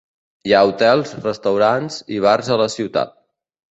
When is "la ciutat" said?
2.67-3.19